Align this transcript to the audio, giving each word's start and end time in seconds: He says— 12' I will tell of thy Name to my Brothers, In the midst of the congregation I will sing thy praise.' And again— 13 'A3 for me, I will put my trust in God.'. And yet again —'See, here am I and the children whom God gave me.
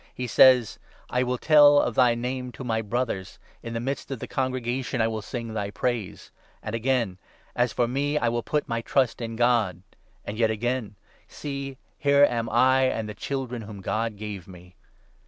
He 0.15 0.25
says— 0.25 0.79
12' 1.09 1.19
I 1.19 1.23
will 1.23 1.37
tell 1.37 1.77
of 1.79 1.93
thy 1.93 2.15
Name 2.15 2.51
to 2.53 2.63
my 2.63 2.81
Brothers, 2.81 3.37
In 3.61 3.73
the 3.75 3.79
midst 3.79 4.09
of 4.09 4.17
the 4.17 4.27
congregation 4.27 4.99
I 4.99 5.07
will 5.07 5.21
sing 5.21 5.53
thy 5.53 5.69
praise.' 5.69 6.31
And 6.63 6.73
again— 6.73 7.19
13 7.55 7.67
'A3 7.67 7.73
for 7.75 7.87
me, 7.87 8.17
I 8.17 8.27
will 8.27 8.41
put 8.41 8.67
my 8.67 8.81
trust 8.81 9.21
in 9.21 9.35
God.'. 9.35 9.83
And 10.25 10.39
yet 10.39 10.49
again 10.49 10.95
—'See, 11.27 11.77
here 11.99 12.23
am 12.27 12.49
I 12.49 12.85
and 12.85 13.07
the 13.07 13.13
children 13.13 13.61
whom 13.61 13.81
God 13.81 14.15
gave 14.15 14.47
me. 14.47 14.73